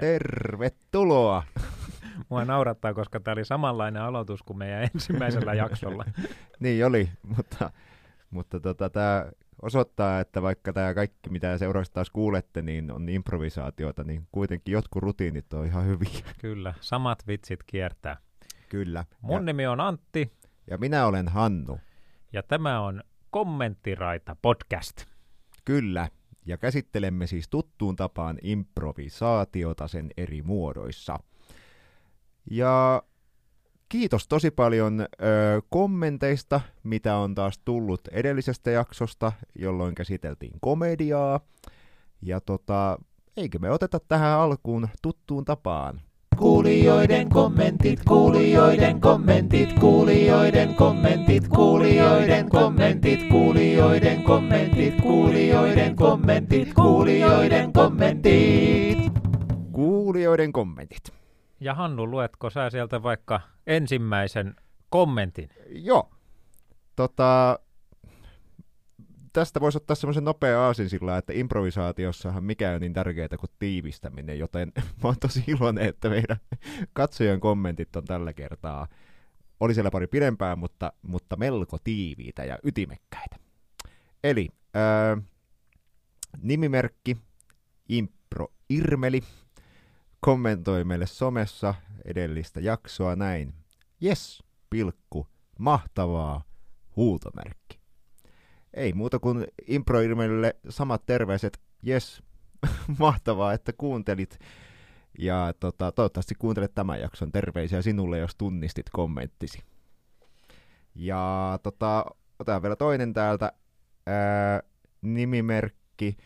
[0.00, 1.42] ja tervetuloa.
[2.28, 6.04] Mua naurattaa, koska tämä oli samanlainen aloitus kuin meidän ensimmäisellä jaksolla.
[6.60, 7.70] Niin oli, mutta,
[8.30, 9.26] mutta tota, tämä
[9.62, 15.02] osoittaa, että vaikka tämä kaikki, mitä seuraavaksi taas kuulette, niin on improvisaatiota, niin kuitenkin jotkut
[15.02, 16.20] rutiinit on ihan hyviä.
[16.40, 18.16] Kyllä, samat vitsit kiertää.
[18.68, 19.04] Kyllä.
[19.20, 20.32] Mun Ja, nimi on Antti
[20.70, 21.78] ja minä olen Hannu.
[22.32, 25.04] ja tämä on Kommenttiraita podcast.
[25.64, 26.08] Kyllä.
[26.46, 31.18] Ja käsittelemme siis tuttuun tapaan improvisaatiota sen eri muodoissa.
[32.50, 33.02] Ja
[33.88, 35.06] kiitos tosi paljon ö,
[35.68, 41.40] kommenteista, mitä on taas tullut edellisestä jaksosta, jolloin käsiteltiin komediaa.
[42.22, 42.98] Ja tota,
[43.36, 46.00] eikö me oteta tähän alkuun tuttuun tapaan?
[46.40, 58.98] Kuulijoiden kommentit, kuulijoiden kommentit, kuulijoiden kommentit, kuulijoiden kommentit, kuulijoiden kommentit, kuulijoiden kommentit, kuulijoiden kommentit.
[59.72, 61.12] Kuulijoiden kommentit.
[61.60, 64.56] Ja Hannu, luetko sä sieltä vaikka ensimmäisen
[64.90, 65.48] kommentin?
[65.68, 66.10] Joo.
[66.96, 67.58] Tota,
[69.32, 74.38] tästä voisi ottaa semmoisen nopea aasin sillä, että improvisaatiossahan mikä on niin tärkeää kuin tiivistäminen,
[74.38, 74.72] joten
[75.02, 76.36] mä oon tosi iloinen, että meidän
[76.92, 78.88] katsojan kommentit on tällä kertaa,
[79.60, 83.36] oli siellä pari pidempää, mutta, mutta melko tiiviitä ja ytimekkäitä.
[84.24, 85.16] Eli ää,
[86.42, 87.16] nimimerkki
[87.88, 89.22] Impro Irmeli
[90.20, 93.54] kommentoi meille somessa edellistä jaksoa näin.
[94.04, 95.26] Yes, pilkku,
[95.58, 96.42] mahtavaa,
[96.96, 97.79] huutomerkki.
[98.74, 102.22] Ei muuta kuin improirmelille samat terveiset, yes,
[102.98, 104.38] mahtavaa, että kuuntelit.
[105.18, 109.62] Ja tota, toivottavasti kuuntelet tämän jakson terveisiä sinulle, jos tunnistit kommenttisi.
[110.94, 112.04] Ja tota,
[112.38, 113.52] otetaan vielä toinen täältä.
[114.06, 114.62] Ää,
[115.02, 116.16] nimimerkki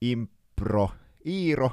[0.00, 0.90] Impro
[1.26, 1.70] Iiro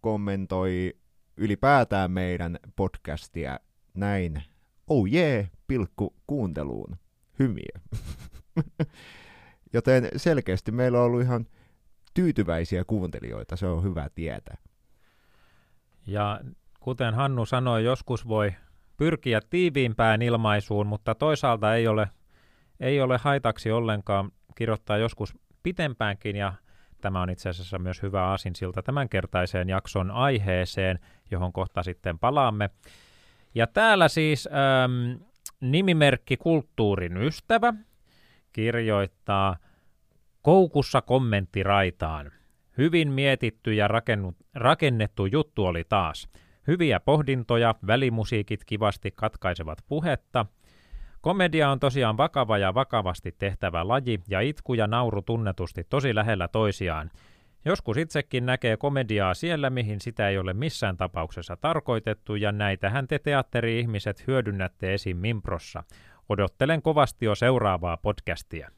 [0.00, 0.94] kommentoi
[1.36, 3.60] ylipäätään meidän podcastia
[3.94, 4.42] näin.
[4.86, 6.96] Oh yeah, pilkku kuunteluun.
[7.38, 7.80] Hymiö.
[9.74, 11.46] Joten selkeästi meillä on ollut ihan
[12.14, 14.56] tyytyväisiä kuuntelijoita, se on hyvä tietää.
[16.06, 16.40] Ja
[16.80, 18.52] kuten Hannu sanoi, joskus voi
[18.96, 22.08] pyrkiä tiiviimpään ilmaisuun, mutta toisaalta ei ole,
[22.80, 26.54] ei ole haitaksi ollenkaan kirjoittaa joskus pitempäänkin ja
[27.00, 30.98] Tämä on itse asiassa myös hyvä aasinsilta tämänkertaiseen jakson aiheeseen,
[31.30, 32.70] johon kohta sitten palaamme.
[33.54, 34.48] Ja täällä siis
[34.84, 35.20] äm,
[35.60, 37.74] nimimerkki Kulttuurin ystävä
[38.52, 39.56] kirjoittaa
[40.42, 42.32] Koukussa kommenttiraitaan.
[42.78, 43.88] Hyvin mietitty ja
[44.54, 46.28] rakennettu juttu oli taas.
[46.66, 50.46] Hyviä pohdintoja, välimusiikit kivasti katkaisevat puhetta–
[51.20, 56.48] Komedia on tosiaan vakava ja vakavasti tehtävä laji, ja itku ja nauru tunnetusti tosi lähellä
[56.48, 57.10] toisiaan.
[57.64, 63.18] Joskus itsekin näkee komediaa siellä, mihin sitä ei ole missään tapauksessa tarkoitettu, ja näitähän te
[63.18, 65.16] teatteri-ihmiset hyödynnätte esim.
[65.16, 65.84] Mimprossa.
[66.28, 68.70] Odottelen kovasti jo seuraavaa podcastia.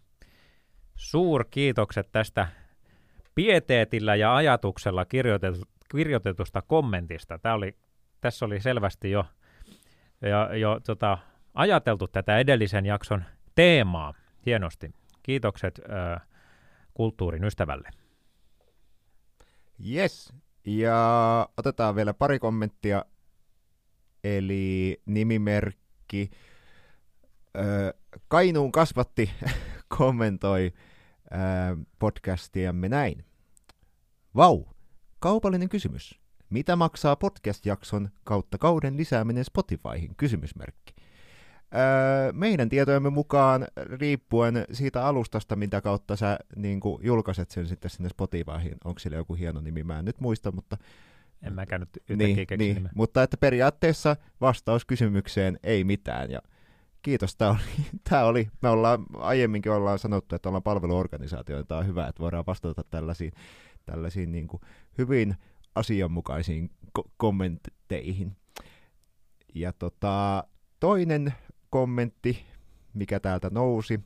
[0.94, 2.48] Suur kiitokset tästä
[3.34, 5.06] pieteetillä ja ajatuksella
[5.90, 7.38] kirjoitetusta kommentista.
[7.38, 7.76] Tämä oli,
[8.20, 9.24] tässä oli selvästi jo,
[10.22, 11.18] jo, jo tota,
[11.54, 13.24] ajateltu tätä edellisen jakson
[13.54, 14.14] teemaa
[14.46, 14.90] hienosti.
[15.22, 16.28] Kiitokset äh,
[16.94, 17.90] kulttuurin ystävälle.
[19.90, 20.32] Yes,
[20.64, 23.04] ja otetaan vielä pari kommenttia.
[24.24, 26.30] Eli nimimerkki
[28.28, 29.30] Kainuun kasvatti
[29.98, 30.72] kommentoi
[31.98, 33.24] podcastiamme näin.
[34.36, 34.64] Vau,
[35.18, 36.20] kaupallinen kysymys.
[36.50, 40.14] Mitä maksaa podcast-jakson kautta kauden lisääminen Spotifyhin?
[40.16, 40.94] Kysymysmerkki.
[41.74, 47.90] Öö, meidän tietojemme mukaan, riippuen siitä alustasta, mitä kautta sä niin kuin, julkaiset sen sitten
[47.90, 50.76] sinne Spotifyhin, onko sillä joku hieno nimi, mä en nyt muista, mutta...
[51.42, 56.40] En mäkään nyt yhtäkkiä niin, niin, mutta että periaatteessa vastaus kysymykseen ei mitään, ja
[57.02, 57.58] kiitos, tämä oli,
[58.08, 62.22] tää oli, me ollaan aiemminkin ollaan sanottu, että ollaan palveluorganisaatio, ja tämä on hyvä, että
[62.22, 63.32] voidaan vastata tällaisiin,
[63.86, 64.60] tällaisiin niin kuin,
[64.98, 65.36] hyvin
[65.74, 68.36] asianmukaisiin ko- kommentteihin.
[69.54, 70.44] Ja tota,
[70.80, 71.34] toinen
[71.70, 72.44] kommentti,
[72.94, 74.00] mikä täältä nousi,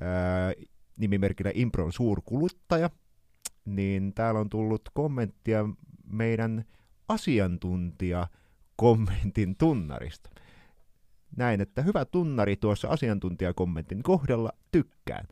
[0.00, 0.52] ää,
[0.96, 2.90] nimimerkillä Impron suurkuluttaja,
[3.64, 5.68] niin täällä on tullut kommenttia
[6.04, 6.64] meidän
[7.08, 8.26] asiantuntija
[8.76, 10.30] kommentin tunnarista.
[11.36, 15.26] Näin, että hyvä tunnari tuossa asiantuntijakommentin kohdalla tykkään.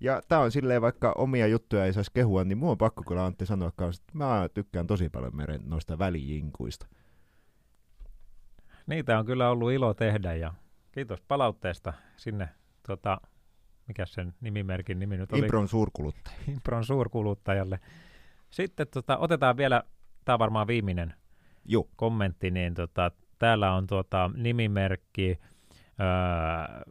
[0.00, 3.24] Ja tää on silleen, vaikka omia juttuja ei saisi kehua, niin mua on pakko kyllä
[3.24, 6.86] Antti sanoa kanssa, että mä tykkään tosi paljon meidän noista välijinkuista.
[8.86, 10.54] Niitä on kyllä ollut ilo tehdä ja
[10.92, 12.48] kiitos palautteesta sinne
[12.86, 13.20] tota,
[13.88, 15.40] mikä sen nimimerkin nimi nyt oli?
[15.40, 16.36] Impron suurkuluttaja.
[16.54, 17.80] Impron suurkuluttajalle.
[18.50, 19.82] Sitten tota, otetaan vielä,
[20.24, 21.14] tämä on varmaan viimeinen
[21.64, 21.88] Joo.
[21.96, 23.10] kommentti, niin tota,
[23.42, 25.38] täällä on tuota, nimimerkki
[25.98, 26.82] ää,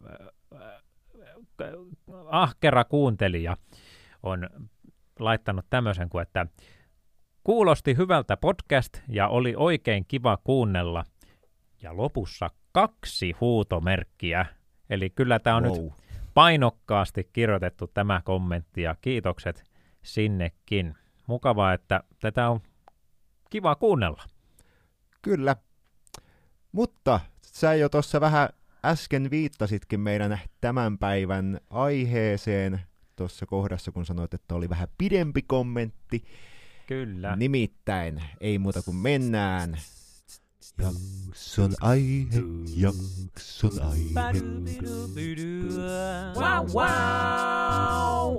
[2.26, 3.56] ahkera kuuntelija
[4.22, 4.50] on
[5.18, 6.46] laittanut tämmöisen kuin, että
[7.44, 11.04] kuulosti hyvältä podcast ja oli oikein kiva kuunnella.
[11.82, 14.46] Ja lopussa kaksi huutomerkkiä.
[14.90, 15.82] Eli kyllä tämä on wow.
[15.82, 15.92] nyt
[16.34, 19.64] painokkaasti kirjoitettu tämä kommentti ja kiitokset
[20.02, 20.94] sinnekin.
[21.26, 22.60] Mukavaa, että tätä on
[23.50, 24.22] kiva kuunnella.
[25.22, 25.56] Kyllä.
[26.72, 28.48] Mutta sä jo tuossa vähän
[28.84, 32.80] äsken viittasitkin meidän tämän päivän aiheeseen
[33.16, 36.24] tuossa kohdassa, kun sanoit, että oli vähän pidempi kommentti.
[36.86, 37.36] Kyllä.
[37.36, 39.78] Nimittäin, ei muuta kuin mennään.
[40.78, 42.42] Jakson aihe,
[42.76, 44.40] jakson aihe.
[46.34, 48.36] Wow, wow.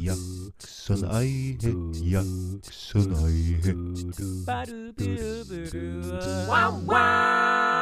[0.00, 1.70] Jakson aihe,
[2.02, 3.74] jakson aihe.
[6.48, 7.75] Wow, wow.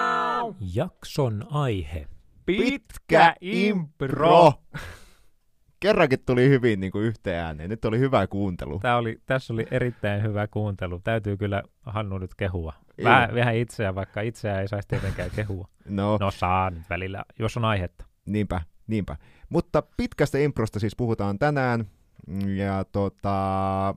[0.75, 2.07] Jakson aihe.
[2.47, 4.53] Pitkä impro!
[5.81, 7.71] Kerrankin tuli hyvin niin kuin yhteen ääneen.
[7.71, 8.79] Nyt oli hyvä kuuntelu.
[8.79, 11.01] Tämä oli, tässä oli erittäin hyvä kuuntelu.
[11.05, 12.73] Täytyy kyllä Hannu nyt kehua.
[13.05, 15.69] Vähän, vähän itseä, vaikka itseä ei saisi tietenkään kehua.
[15.89, 18.05] No, No saa nyt välillä, jos on aihetta.
[18.27, 19.17] niinpä, niinpä.
[19.49, 21.85] Mutta pitkästä improsta siis puhutaan tänään.
[22.57, 23.95] Ja tota,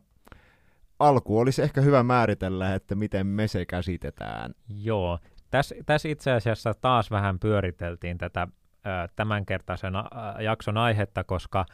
[0.99, 4.53] alku olisi ehkä hyvä määritellä, että miten me se käsitetään.
[4.69, 5.19] Joo.
[5.49, 8.47] Tässä täs itse asiassa taas vähän pyöriteltiin tätä
[9.15, 9.93] tämänkertaisen
[10.39, 11.65] jakson aihetta, koska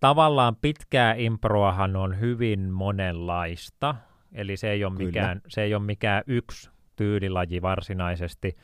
[0.00, 3.94] tavallaan pitkää improahan on hyvin monenlaista,
[4.32, 5.06] eli se ei ole, Kyllä.
[5.06, 8.56] mikään, se ei ole mikään yksi tyylilaji varsinaisesti,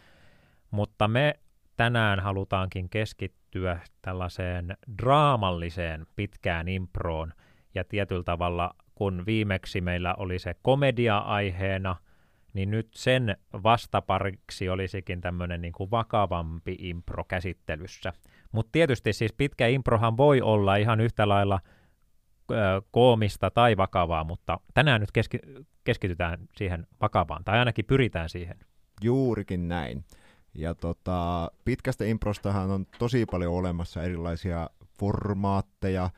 [0.71, 1.35] mutta me
[1.77, 7.33] tänään halutaankin keskittyä tällaiseen draamalliseen pitkään improon,
[7.75, 11.97] ja tietyllä tavalla, kun viimeksi meillä oli se komedia aiheena,
[12.55, 18.13] niin nyt sen vastapariksi olisikin tämmöinen niin kuin vakavampi impro käsittelyssä.
[18.53, 21.61] Mutta tietysti siis pitkä improhan voi olla ihan yhtä lailla
[22.51, 22.55] ö,
[22.91, 28.59] koomista tai vakavaa, mutta tänään nyt keski- keskitytään siihen vakavaan, tai ainakin pyritään siihen.
[29.03, 30.05] Juurikin näin.
[30.55, 36.11] Ja tota, pitkästä improstahan on tosi paljon olemassa erilaisia formaatteja,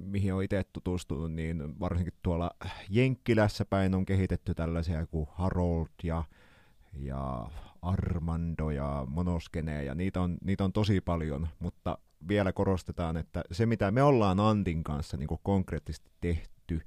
[0.00, 2.50] mihin on itse tutustunut, niin varsinkin tuolla
[2.88, 6.24] Jenkkilässä päin on kehitetty tällaisia kuin Harold ja,
[6.92, 7.50] ja
[7.82, 11.98] Armando ja Monoskene, ja niitä on, niitä on tosi paljon, mutta
[12.28, 16.80] vielä korostetaan, että se mitä me ollaan Antin kanssa niin kuin konkreettisesti tehty,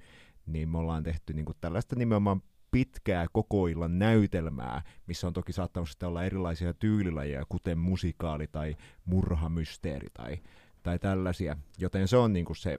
[0.46, 2.42] niin me ollaan tehty niin kuin tällaista nimenomaan
[2.72, 8.76] pitkää koko illan näytelmää, missä on toki saattanut olla erilaisia tyylilajeja, kuten musikaali tai
[9.06, 10.38] murhamysteeri tai,
[10.84, 11.58] tai tällaisia.
[11.78, 12.78] Joten se on niin kuin se,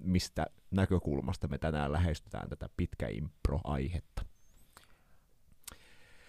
[0.00, 4.22] mistä näkökulmasta me tänään lähestytään tätä pitkä impro-aihetta.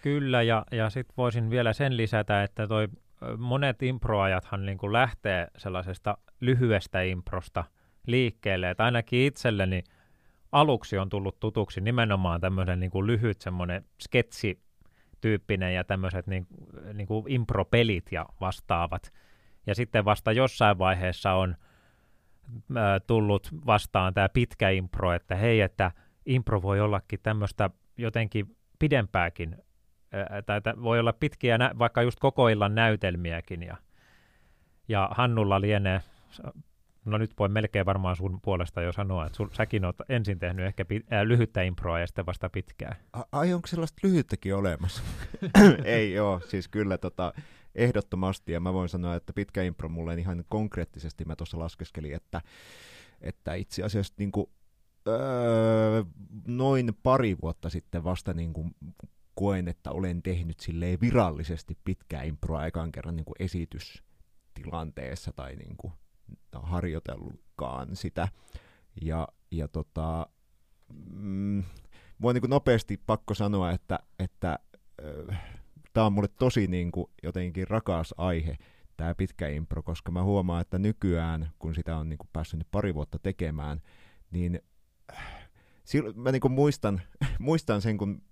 [0.02, 2.88] Kyllä, ja, ja sitten voisin vielä sen lisätä, että toi
[3.38, 7.64] monet improajathan niin kuin lähtee sellaisesta lyhyestä improsta
[8.06, 9.82] liikkeelle, että ainakin itselleni
[10.52, 16.46] aluksi on tullut tutuksi nimenomaan tämmöinen niin lyhyt semmoinen sketsityyppinen ja tämmöiset niin,
[16.94, 19.12] niin kuin impropelit ja vastaavat.
[19.68, 21.56] Ja sitten vasta jossain vaiheessa on
[22.70, 25.90] ö, tullut vastaan tämä pitkä impro, että hei, että
[26.26, 29.56] impro voi ollakin tämmöistä jotenkin pidempääkin
[30.12, 33.62] ää, tai että voi olla pitkiä, nä- vaikka just koko illan näytelmiäkin.
[33.62, 33.76] Ja,
[34.88, 36.00] ja Hannulla lienee,
[37.04, 40.66] no nyt voi melkein varmaan sun puolesta jo sanoa, että sul, säkin oot ensin tehnyt
[40.66, 42.96] ehkä pi- ää, lyhyttä improa ja sitten vasta pitkää.
[43.12, 45.02] A- ai onko sellaista lyhyttäkin olemassa?
[45.84, 47.32] Ei joo, siis kyllä tota,
[47.78, 52.40] ehdottomasti, ja mä voin sanoa, että pitkä impro mulle ihan konkreettisesti, mä tuossa laskeskelin, että,
[53.20, 54.46] että itse asiassa niin kuin,
[55.08, 56.04] öö,
[56.46, 58.74] noin pari vuotta sitten vasta niin kuin,
[59.34, 65.76] koen, että olen tehnyt silleen virallisesti pitkää improa ekan kerran niin kuin esitystilanteessa tai niin
[65.76, 65.92] kuin,
[66.52, 68.28] harjoitellutkaan sitä.
[69.02, 70.26] Ja, ja tota,
[71.12, 71.64] mm,
[72.22, 74.58] voin niin nopeasti pakko sanoa, että, että
[75.30, 75.57] äh,
[75.92, 78.56] tämä on mulle tosi niin kuin jotenkin rakas aihe,
[78.96, 82.68] tämä pitkä impro, koska mä huomaan, että nykyään, kun sitä on niin kuin päässyt nyt
[82.70, 83.80] pari vuotta tekemään,
[84.30, 84.60] niin
[85.12, 85.48] äh,
[86.14, 87.00] mä niin kuin muistan,
[87.38, 88.22] muistan sen, kun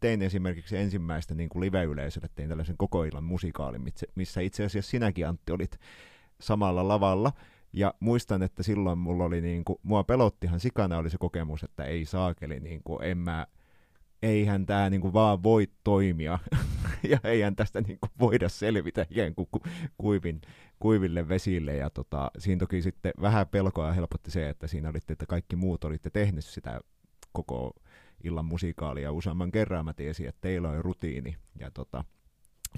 [0.00, 3.82] tein esimerkiksi ensimmäistä niin kuin live-yleisölle, tein tällaisen koko illan musikaalin,
[4.14, 5.78] missä itse asiassa sinäkin Antti olit
[6.40, 7.32] samalla lavalla,
[7.74, 11.84] ja muistan, että silloin mulla oli niin kuin, mua pelottihan sikana oli se kokemus, että
[11.84, 13.46] ei saakeli, niin kuin, en mä,
[14.24, 16.38] eihän tämä niin kuin vaan voi toimia.
[17.10, 19.48] ja eihän tästä niin kuin voida selvitä ikään kuin
[19.98, 20.40] kuivin,
[20.78, 21.76] kuiville vesille.
[21.76, 25.84] Ja tota, siinä toki sitten vähän pelkoa helpotti se, että siinä olitte, että kaikki muut
[25.84, 26.80] olitte tehneet sitä
[27.32, 27.72] koko
[28.24, 29.84] illan musiikaalia useamman kerran.
[29.84, 32.04] Mä tiesin, että teillä on rutiini ja, tota,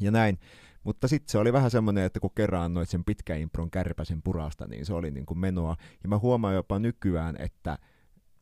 [0.01, 0.39] ja näin.
[0.85, 4.67] Mutta sitten se oli vähän semmoinen, että kun kerran annoit sen pitkä impron kärpäsen purasta,
[4.67, 5.77] niin se oli niin kuin menoa.
[6.03, 7.79] Ja mä huomaan jopa nykyään, että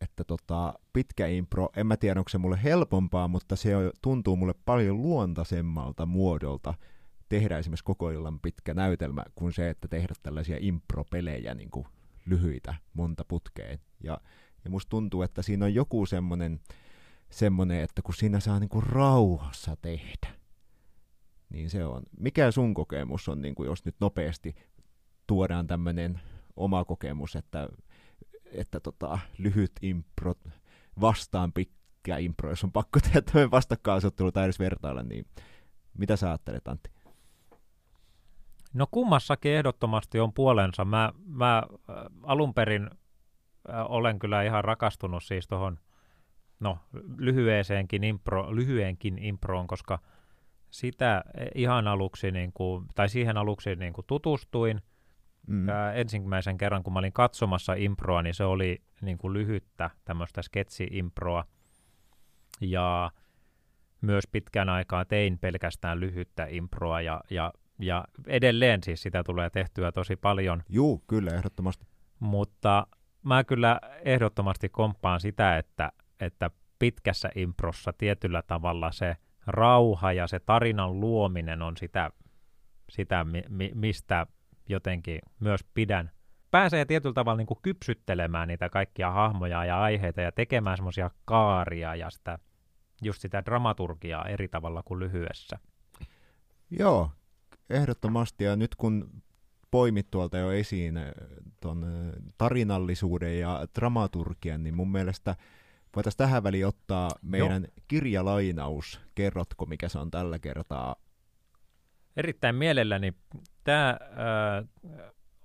[0.05, 3.71] että tota, pitkä impro, en mä tiedä onko se mulle helpompaa, mutta se
[4.03, 6.75] tuntuu mulle paljon luontaisemmalta muodolta
[7.29, 11.87] tehdä esimerkiksi koko illan pitkä näytelmä, kuin se, että tehdä tällaisia impro-pelejä niin kuin
[12.27, 13.79] lyhyitä, monta putkeen.
[14.03, 14.21] Ja,
[14.65, 16.61] ja musta tuntuu, että siinä on joku semmoinen,
[17.31, 20.35] semmonen, että kun siinä saa niin kuin rauhassa tehdä,
[21.51, 22.03] niin se on.
[22.19, 24.55] Mikä sun kokemus on, niin kuin jos nyt nopeasti
[25.27, 26.21] tuodaan tämmöinen
[26.57, 27.69] oma kokemus, että
[28.57, 30.35] että tota, lyhyt impro
[31.01, 35.27] vastaan pitkä impro, jos on pakko tehdä tämmöinen vastakkainasettelu tai edes vertailla, niin
[35.99, 36.91] mitä sä ajattelet, Antti?
[38.75, 40.85] No kummassakin ehdottomasti on puolensa.
[40.85, 42.91] Mä, mä äh, alun perin
[43.71, 45.79] äh, olen kyllä ihan rakastunut siis tuohon
[46.61, 46.79] no,
[47.19, 49.99] lyhyeseenkin impro, lyhyenkin improon, koska
[50.71, 54.81] sitä ihan aluksi, niin kuin, tai siihen aluksi niin kuin tutustuin–
[55.47, 55.67] Mm.
[55.95, 61.45] Ensimmäisen kerran, kun mä olin katsomassa improa, niin se oli niin kuin lyhyttä tämmöistä sketsi-improa.
[62.61, 63.11] Ja
[64.01, 69.93] myös pitkän aikaa tein pelkästään lyhyttä improa ja, ja, ja edelleen siis sitä tulee tehtyä
[69.93, 70.63] tosi paljon.
[70.69, 71.87] Juu, kyllä, ehdottomasti.
[72.21, 72.87] Mutta
[73.23, 80.41] mä kyllä ehdottomasti komppaan sitä, että, että pitkässä improssa tietyllä tavalla se rauha ja se
[80.41, 82.11] tarinan luominen on sitä,
[82.91, 84.27] sitä mi, mistä
[84.69, 86.11] jotenkin myös pidän.
[86.51, 91.95] Pääsee tietyllä tavalla niin kuin kypsyttelemään niitä kaikkia hahmoja ja aiheita ja tekemään semmoisia kaaria
[91.95, 92.39] ja sitä,
[93.03, 95.59] just sitä dramaturgiaa eri tavalla kuin lyhyessä.
[96.71, 97.11] Joo,
[97.71, 98.45] ehdottomasti.
[98.45, 99.23] Ja nyt kun
[99.71, 101.05] poimit tuolta jo esiin äh,
[101.61, 105.37] ton äh, tarinallisuuden ja dramaturgian, niin mun mielestä
[105.97, 107.73] voitaisiin tähän väliin ottaa meidän Joo.
[107.89, 109.01] kirjalainaus.
[109.15, 110.97] Kerrotko, mikä se on tällä kertaa?
[112.17, 113.13] Erittäin mielelläni.
[113.65, 114.69] Tämä äh,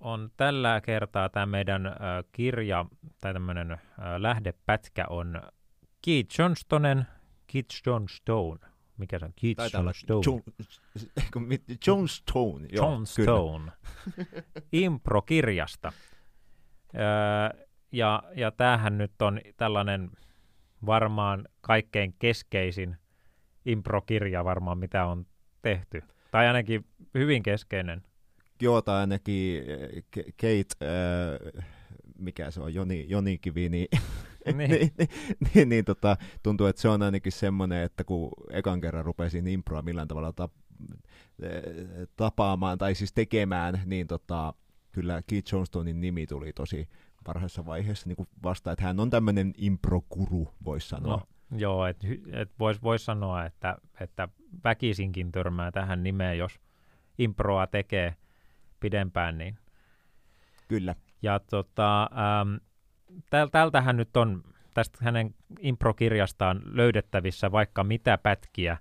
[0.00, 1.94] on tällä kertaa tämä meidän äh,
[2.32, 2.86] kirja
[3.20, 3.78] tai tämmöinen äh,
[4.18, 5.42] lähdepätkä on
[6.04, 7.06] Keith Johnstonen,
[7.46, 8.70] Keith Johnstone.
[8.96, 9.32] Mikä se on?
[9.40, 10.22] Keith Johnstone.
[10.26, 10.42] John,
[11.86, 12.68] Johnstone.
[12.72, 13.72] Johnstone.
[14.72, 15.92] Impro-kirjasta.
[16.94, 20.10] Äh, ja, ja tämähän nyt on tällainen
[20.86, 22.96] varmaan kaikkein keskeisin
[23.66, 25.26] impro-kirja varmaan, mitä on
[25.62, 26.02] tehty.
[26.30, 26.84] Tai ainakin
[27.14, 28.02] hyvin keskeinen.
[28.62, 31.64] Joo, tai ainakin eh, Kate, äh,
[32.18, 33.88] mikä se on, Joni, Joni Kivi, niin,
[34.54, 34.56] niin.
[34.70, 35.08] niin, niin,
[35.54, 39.82] niin, niin tota, tuntuu, että se on ainakin semmoinen, että kun ekan kerran rupesin improa
[39.82, 40.52] millään tavalla tap,
[41.42, 41.62] eh,
[42.16, 44.54] tapaamaan tai siis tekemään, niin tota,
[44.92, 46.88] kyllä Keith Johnstonin nimi tuli tosi
[47.26, 51.16] varhaisessa vaiheessa niin vasta, että hän on tämmöinen improkuru, voisi sanoa.
[51.16, 51.22] No,
[51.56, 54.28] joo, että et voisi vois sanoa, että, että
[54.64, 56.60] väkisinkin törmää tähän nimeen, jos
[57.18, 58.16] improa tekee
[58.80, 59.38] pidempään.
[59.38, 59.58] Niin.
[60.68, 60.94] Kyllä.
[61.22, 62.54] Ja tota, ähm,
[63.30, 64.42] täl, tältähän nyt on
[64.74, 68.78] tästä hänen improkirjastaan löydettävissä vaikka mitä pätkiä,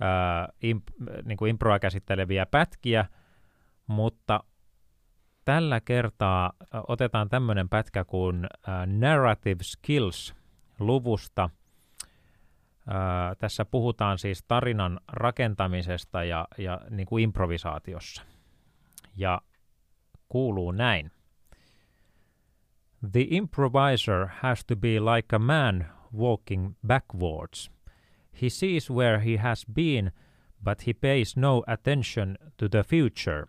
[0.00, 0.88] ää, imp,
[1.24, 3.06] niin kuin improa käsitteleviä pätkiä,
[3.86, 4.44] mutta
[5.44, 6.52] tällä kertaa
[6.88, 10.34] otetaan tämmöinen pätkä kuin ää, Narrative Skills
[10.78, 11.50] luvusta–
[13.38, 18.22] Tässä puhutaan siis tarinan rakentamisesta ja, ja niin kuin improvisaatiossa.
[19.16, 19.42] Ja
[20.28, 21.10] kuuluu näin.
[23.12, 25.86] The improviser has to be like a man
[26.16, 27.70] walking backwards.
[28.42, 30.12] He sees where he has been,
[30.64, 33.46] but he pays no attention to the future.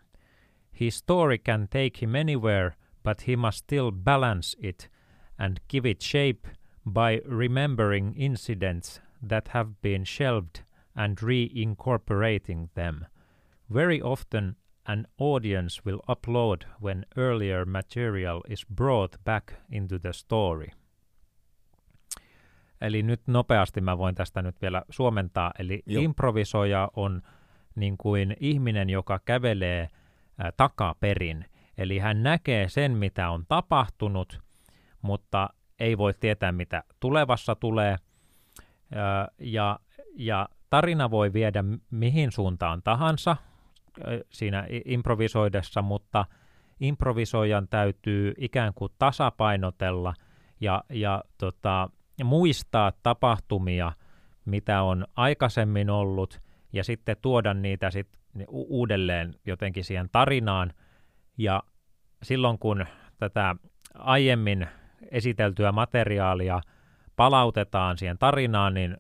[0.80, 2.72] His story can take him anywhere,
[3.04, 4.90] but he must still balance it
[5.40, 6.48] and give it shape
[6.86, 10.64] by remembering incidents that have been shelved
[10.96, 13.06] and reincorporating them.
[13.74, 20.68] Very often, an audience will upload when earlier material is brought back into the story.
[22.82, 25.52] Eli nyt nopeasti mä voin tästä nyt vielä suomentaa.
[25.60, 26.04] Eli Joo.
[26.04, 27.22] improvisoija on
[27.76, 29.88] niin kuin ihminen, joka kävelee
[30.44, 31.46] ä, takaperin.
[31.78, 34.40] Eli hän näkee sen, mitä on tapahtunut,
[35.02, 35.50] mutta
[35.80, 37.98] ei voi tietää, mitä tulevassa tulee–
[39.40, 39.80] ja,
[40.16, 43.38] ja tarina voi viedä mihin suuntaan tahansa
[44.30, 46.26] siinä improvisoidessa, mutta
[46.80, 50.14] improvisoijan täytyy ikään kuin tasapainotella
[50.62, 51.90] ja, ja tota,
[52.24, 53.92] muistaa tapahtumia,
[54.46, 56.42] mitä on aikaisemmin ollut,
[56.74, 58.08] ja sitten tuoda niitä sit
[58.50, 60.74] uudelleen jotenkin siihen tarinaan.
[61.38, 61.64] Ja
[62.24, 62.86] silloin kun
[63.18, 63.56] tätä
[63.94, 64.68] aiemmin
[65.12, 66.62] esiteltyä materiaalia
[67.16, 68.98] palautetaan siihen tarinaan, niin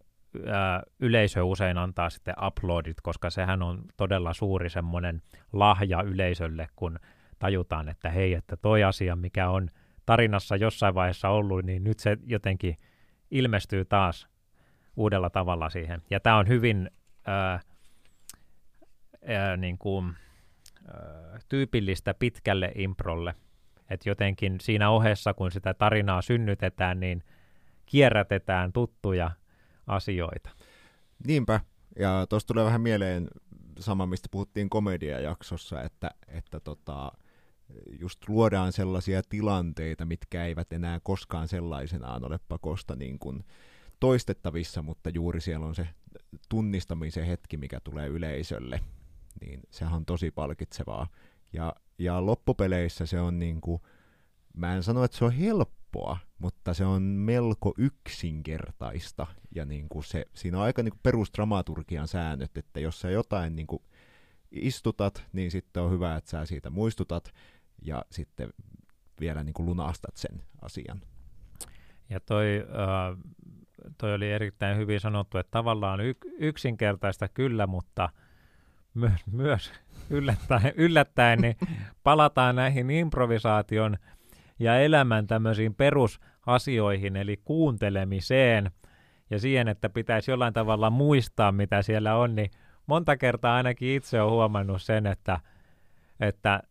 [0.99, 5.21] yleisö usein antaa sitten uploadit, koska sehän on todella suuri semmoinen
[5.53, 6.99] lahja yleisölle, kun
[7.39, 9.69] tajutaan, että hei, että toi asia, mikä on
[10.05, 12.77] tarinassa jossain vaiheessa ollut, niin nyt se jotenkin
[13.31, 14.27] ilmestyy taas
[14.95, 16.01] uudella tavalla siihen.
[16.09, 16.91] Ja tämä on hyvin
[17.27, 17.59] ää,
[19.27, 20.13] ää, niin kuin,
[20.87, 23.35] ää, tyypillistä pitkälle improlle.
[23.89, 27.23] Että jotenkin siinä ohessa, kun sitä tarinaa synnytetään, niin
[27.85, 29.31] kierrätetään tuttuja
[29.87, 30.49] asioita.
[31.27, 31.59] Niinpä.
[31.99, 33.27] Ja tuosta tulee vähän mieleen
[33.79, 37.11] sama, mistä puhuttiin komediajaksossa, että, että tota,
[37.99, 43.43] just luodaan sellaisia tilanteita, mitkä eivät enää koskaan sellaisenaan ole pakosta niin kuin
[43.99, 45.87] toistettavissa, mutta juuri siellä on se
[46.49, 48.79] tunnistamisen hetki, mikä tulee yleisölle,
[49.41, 51.07] niin sehän on tosi palkitsevaa.
[51.53, 53.81] Ja, ja loppupeleissä se on niin kuin,
[54.53, 55.37] mä en sano, että se on
[55.93, 59.27] helppoa, mutta se on melko yksinkertaista.
[59.55, 63.55] Ja niin kuin se, siinä on aika niin kuin perusdramaturgian säännöt, että jos sä jotain
[63.55, 63.83] niin kuin
[64.51, 67.33] istutat, niin sitten on hyvä, että sä siitä muistutat
[67.81, 68.49] ja sitten
[69.19, 71.01] vielä niin kuin lunastat sen asian.
[72.09, 73.17] Ja toi, äh,
[73.97, 78.09] toi oli erittäin hyvin sanottu, että tavallaan y- yksinkertaista kyllä, mutta
[78.93, 79.71] myös, myös
[80.09, 81.55] yllättäen, yllättäen niin
[82.03, 83.97] palataan näihin improvisaation
[84.63, 88.71] ja elämän tämmöisiin perusasioihin, eli kuuntelemiseen
[89.29, 92.51] ja siihen, että pitäisi jollain tavalla muistaa, mitä siellä on, niin
[92.85, 95.39] monta kertaa ainakin itse olen huomannut sen, että,
[96.19, 96.63] että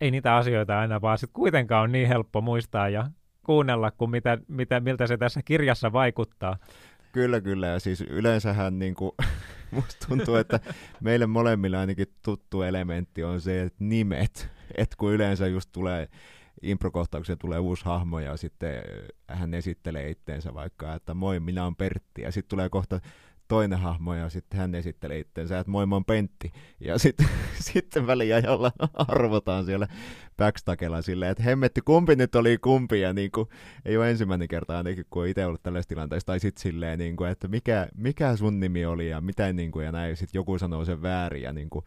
[0.00, 3.10] ei niitä asioita aina vaan sitten kuitenkaan on niin helppo muistaa ja
[3.42, 6.56] kuunnella kuin mitä, mitä, miltä se tässä kirjassa vaikuttaa.
[7.12, 7.66] Kyllä, kyllä.
[7.66, 9.12] Ja siis yleensähän niin kuin,
[9.74, 10.60] musta tuntuu, että
[11.00, 14.50] meille molemmille ainakin tuttu elementti on se, että nimet.
[14.76, 16.08] Että kun yleensä just tulee
[16.62, 18.82] improkohtauksia tulee uusi hahmo ja sitten
[19.28, 22.22] hän esittelee itteensä vaikka, että moi, minä olen Pertti.
[22.22, 23.00] Ja sitten tulee kohta
[23.48, 26.52] toinen hahmo ja sitten hän esittelee itseensä, että moi mä oon Pentti.
[26.80, 27.28] Ja sitten,
[27.72, 29.88] sitten väliajalla arvotaan siellä
[30.36, 33.48] backstakella silleen, että hemmetti kumpi nyt oli kumpi ja niin kuin,
[33.84, 37.30] ei ole ensimmäinen kerta ainakin, kun itse ollut tällaisessa tilanteessa, tai sitten silleen, niin kuin,
[37.30, 40.84] että mikä, mikä sun nimi oli ja mitä niin kuin, ja näin, sitten joku sanoo
[40.84, 41.84] sen väärin ja niin kuin,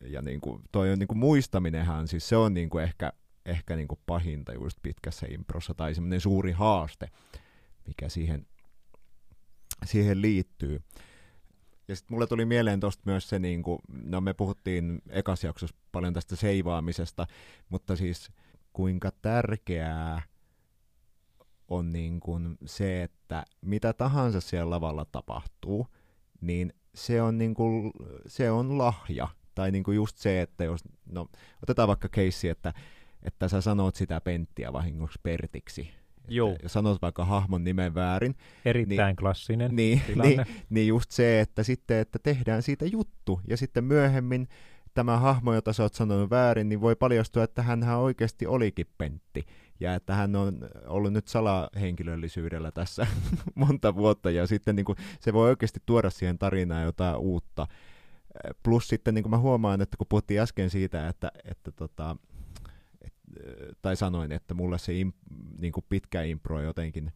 [0.00, 3.12] ja niin kuin, toi on niin kuin muistaminenhan, siis se on niin kuin ehkä,
[3.46, 7.10] ehkä niin kuin pahinta just pitkässä improssa tai semmoinen suuri haaste,
[7.86, 8.46] mikä siihen
[9.84, 10.82] siihen liittyy.
[11.88, 15.76] Ja sitten mulle tuli mieleen tuosta myös se, niin kuin, no me puhuttiin ekas jaksossa
[15.92, 17.26] paljon tästä seivaamisesta,
[17.68, 18.30] mutta siis
[18.72, 20.22] kuinka tärkeää
[21.68, 25.86] on niin kuin se, että mitä tahansa siellä lavalla tapahtuu,
[26.40, 27.92] niin se on, niin kuin,
[28.26, 29.28] se on lahja.
[29.54, 31.28] Tai niin kuin just se, että jos, no
[31.62, 32.72] otetaan vaikka keissi, että,
[33.24, 35.90] että sä sanot sitä penttiä vahingoksi pertiksi,
[36.28, 36.56] Joo.
[36.62, 38.34] Jos sanot vaikka hahmon nimen väärin.
[38.64, 40.44] Erittäin niin, klassinen niin, tilanne.
[40.44, 44.48] Niin, niin just se, että sitten että tehdään siitä juttu ja sitten myöhemmin
[44.94, 49.46] tämä hahmo, jota sä oot sanonut väärin, niin voi paljastua, että hän oikeasti olikin Pentti.
[49.80, 53.06] Ja että hän on ollut nyt salahenkilöllisyydellä tässä
[53.54, 57.66] monta vuotta, ja sitten niin kuin, se voi oikeasti tuoda siihen tarinaan jotain uutta.
[58.62, 62.16] Plus sitten niin kuin mä huomaan, että kun puhuttiin äsken siitä, että, että tota,
[63.82, 65.16] tai sanoin, että mulle se imp,
[65.58, 67.12] niin kuin pitkä impro on jotenkin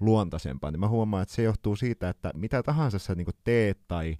[0.00, 3.78] luontaisempaa, niin mä huomaan, että se johtuu siitä, että mitä tahansa sä niin kuin teet
[3.88, 4.16] tai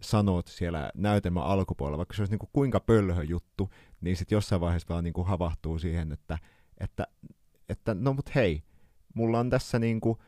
[0.00, 4.60] sanot siellä näytelmän alkupuolella, vaikka se olisi niin kuin kuinka pölhö juttu, niin sitten jossain
[4.60, 6.38] vaiheessa vaan niin kuin havahtuu siihen, että,
[6.78, 7.06] että,
[7.68, 8.62] että no mut hei,
[9.14, 10.18] mulla on tässä niin kuin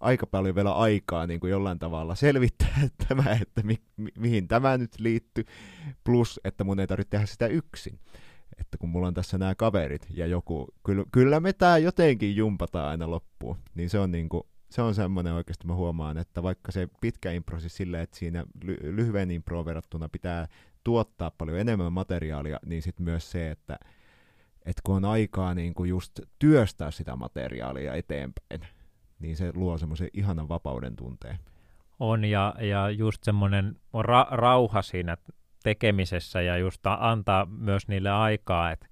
[0.00, 4.78] aika paljon vielä aikaa niin kuin jollain tavalla selvittää tämä, että mi- mi- mihin tämä
[4.78, 5.44] nyt liittyy,
[6.04, 7.98] plus että mun ei tarvitse tehdä sitä yksin
[8.60, 12.88] että kun mulla on tässä nämä kaverit ja joku, kyllä, kyllä me tää jotenkin jumpataan
[12.88, 16.88] aina loppuun, niin se on niinku, se on semmoinen oikeasti mä huomaan, että vaikka se
[17.00, 20.48] pitkä impro siis silleen, että siinä ly- lyhyen impro verrattuna pitää
[20.84, 23.78] tuottaa paljon enemmän materiaalia, niin sitten myös se, että
[24.64, 28.60] et kun on aikaa niin kuin just työstää sitä materiaalia eteenpäin,
[29.18, 31.38] niin se luo semmoisen ihanan vapauden tunteen.
[32.00, 35.16] On, ja, ja just semmoinen ra- rauha siinä
[35.64, 38.70] tekemisessä ja just antaa myös niille aikaa.
[38.70, 38.86] Et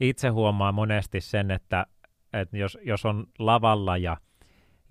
[0.00, 1.86] itse huomaa monesti sen, että,
[2.32, 4.16] että jos, jos on lavalla ja,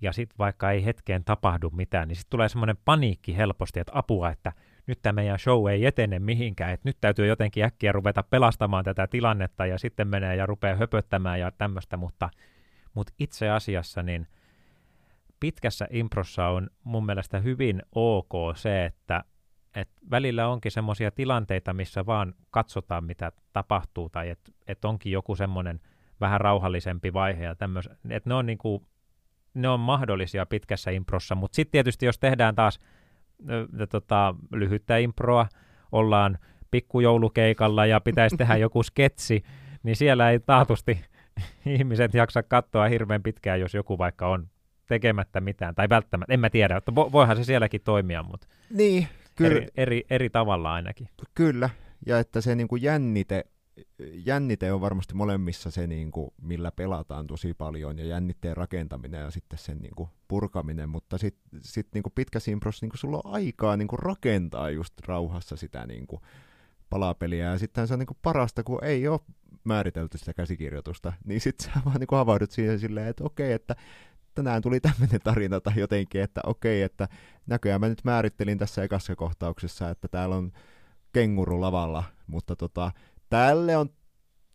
[0.00, 4.30] ja sitten vaikka ei hetkeen tapahdu mitään, niin sitten tulee semmoinen paniikki helposti, että apua,
[4.30, 4.52] että
[4.86, 9.06] nyt tämä meidän show ei etene mihinkään, että nyt täytyy jotenkin äkkiä ruveta pelastamaan tätä
[9.06, 12.30] tilannetta ja sitten menee ja rupeaa höpöttämään ja tämmöistä, mutta,
[12.94, 14.26] mutta itse asiassa niin
[15.40, 19.24] pitkässä improssa on mun mielestä hyvin ok se, että
[19.74, 25.36] et välillä onkin semmoisia tilanteita, missä vaan katsotaan, mitä tapahtuu, tai että et onkin joku
[25.36, 25.80] semmoinen
[26.20, 28.86] vähän rauhallisempi vaihe, ja tämmöis, että ne on, niinku,
[29.54, 32.80] ne on mahdollisia pitkässä improssa, mutta sitten tietysti jos tehdään taas
[33.50, 35.46] ö, tota, lyhyttä improa,
[35.92, 36.38] ollaan
[36.70, 39.44] pikkujoulukeikalla ja pitäisi tehdä joku sketsi,
[39.82, 41.04] niin siellä ei taatusti
[41.66, 44.48] ihmiset jaksa katsoa hirveän pitkään, jos joku vaikka on
[44.86, 49.08] tekemättä mitään, tai välttämättä, en mä tiedä, että voihan se sielläkin toimia, mutta Niin,
[49.42, 51.08] kyllä, eri, eri, eri tavalla ainakin.
[51.34, 51.70] kyllä.
[52.06, 53.44] Ja että se niin kuin jännite,
[54.12, 59.30] jännite on varmasti molemmissa se, niin kuin, millä pelataan tosi paljon, ja jännitteen rakentaminen ja
[59.30, 63.20] sitten sen niin kuin, purkaminen, mutta sitten sit, niin kuin pitkässä improssa niin kuin, sulla
[63.24, 66.22] on aikaa niin kuin, rakentaa just rauhassa sitä niin kuin,
[66.90, 69.20] palapeliä, ja sitten se on niin kuin, parasta, kun ei ole
[69.64, 73.76] määritelty sitä käsikirjoitusta, niin sitten sä vaan niin kuin, havaudut siihen silleen, että okei, että
[74.34, 77.08] tänään tuli tämmöinen tarina tai jotenkin, että okei, että
[77.46, 80.52] näköjään mä nyt määrittelin tässä ekassa kohtauksessa, että täällä on
[81.12, 82.92] kenguru lavalla, mutta tota,
[83.28, 83.88] tälle on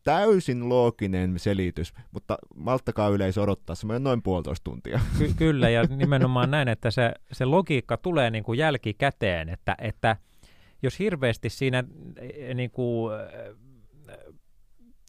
[0.03, 4.99] täysin looginen selitys, mutta malttakaa yleisö odottaa semmoinen noin puolitoista tuntia.
[5.17, 10.17] Ky- kyllä, ja nimenomaan näin, että se, se logiikka tulee niin kuin jälkikäteen, että, että
[10.83, 11.83] jos hirveästi siinä
[12.17, 14.17] eh, niin kuin, äh,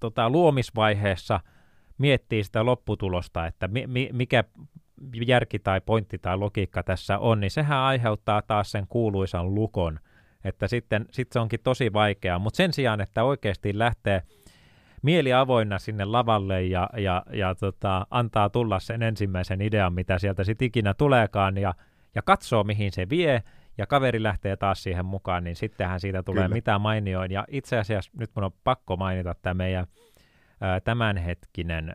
[0.01, 1.41] tota, luomisvaiheessa
[1.99, 4.45] miettii sitä lopputulosta, että mi- mi- mikä
[5.27, 10.01] järki tai pointti tai logiikka tässä on, niin sehän aiheuttaa taas sen kuuluisan lukon,
[10.45, 14.23] että sitten sit se onkin tosi vaikeaa, mutta sen sijaan, että oikeasti lähtee
[15.03, 20.45] mieli avoinna sinne lavalle ja, ja, ja tota, antaa tulla sen ensimmäisen idean, mitä sieltä
[20.45, 21.75] sitten ikinä tuleekaan, ja,
[22.15, 23.43] ja katsoo, mihin se vie,
[23.79, 26.55] ja kaveri lähtee taas siihen mukaan, niin sittenhän siitä tulee Kyllä.
[26.55, 27.33] mitä mainioin.
[27.33, 29.87] Ja itse asiassa nyt mun on pakko mainita tämä meidän
[30.85, 31.93] tämänhetkinen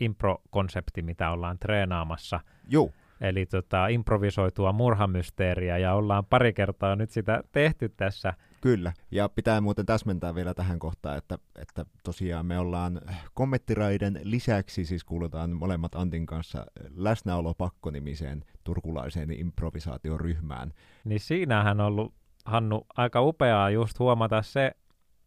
[0.00, 2.40] impro-konsepti, mitä ollaan treenaamassa.
[2.68, 8.34] Juu, Eli tota, improvisoitua murhamysteeriä, ja ollaan pari kertaa nyt sitä tehty tässä.
[8.60, 13.00] Kyllä, ja pitää muuten täsmentää vielä tähän kohtaan, että, että tosiaan me ollaan
[13.34, 20.72] kommenttiraiden lisäksi, siis kuulutaan molemmat Antin kanssa läsnäolo pakkonimiseen turkulaiseen improvisaatioryhmään.
[21.04, 22.14] Niin siinähän on ollut,
[22.44, 24.72] Hannu, aika upeaa just huomata se,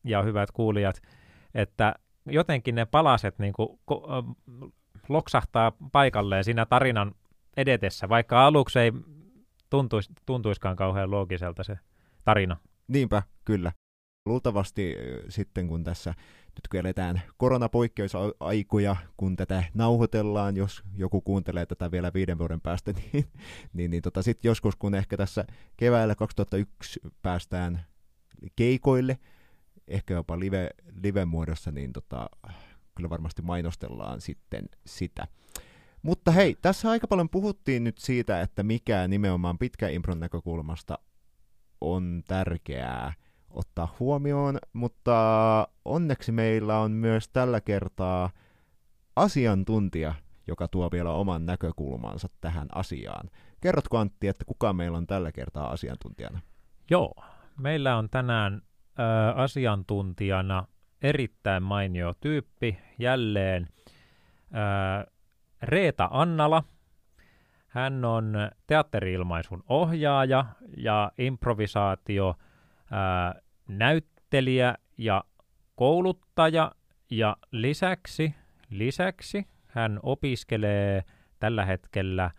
[0.04, 1.02] ja hyvät kuulijat,
[1.56, 1.96] että
[2.30, 4.36] jotenkin ne palaset niin kuin, ko-
[5.10, 7.16] loksahtaa paikalleen siinä tarinan
[7.58, 8.92] edetessä, vaikka aluksi ei
[9.70, 11.80] tuntuis, tuntuiskaan kauhean loogiselta se
[12.24, 12.58] tarina.
[12.88, 13.72] Niinpä, kyllä.
[14.26, 14.96] Luultavasti
[15.30, 16.10] sitten kun tässä,
[16.48, 22.94] nyt kun eletään koronapoikkeusaikoja, kun tätä nauhoitellaan, jos joku kuuntelee tätä vielä viiden vuoden päästä,
[23.14, 23.26] niin,
[23.74, 25.46] niin, niin tota, sitten joskus kun ehkä tässä
[25.78, 27.86] keväällä 2001 päästään
[28.56, 29.18] keikoille,
[29.88, 30.70] ehkä jopa live,
[31.04, 32.30] live-muodossa, niin tota,
[32.96, 35.28] kyllä varmasti mainostellaan sitten sitä.
[36.02, 41.00] Mutta hei, tässä aika paljon puhuttiin nyt siitä, että mikä nimenomaan pitkä impron näkökulmasta
[41.82, 43.14] on tärkeää
[43.50, 48.30] ottaa huomioon, mutta onneksi meillä on myös tällä kertaa
[49.16, 50.14] asiantuntija,
[50.48, 53.30] joka tuo vielä oman näkökulmansa tähän asiaan.
[53.62, 56.40] Kerrotko Antti, että kuka meillä on tällä kertaa asiantuntijana?
[56.90, 57.14] Joo,
[57.58, 58.62] meillä on tänään
[59.36, 60.68] asiantuntijana
[61.02, 63.68] erittäin mainio tyyppi jälleen
[65.62, 66.64] Reeta Annala.
[67.68, 68.34] Hän on
[68.68, 70.46] teatteriilmaisun ohjaaja
[70.78, 72.36] ja improvisaatio
[73.68, 75.24] näyttelijä ja
[75.76, 76.72] kouluttaja
[77.10, 78.36] ja lisäksi,
[78.70, 81.04] lisäksi hän opiskelee
[81.40, 82.32] tällä hetkellä,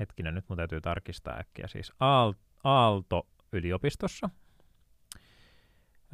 [0.00, 4.30] hetkinen nyt mun täytyy tarkistaa äkkiä, siis Aal- Aalto-yliopistossa.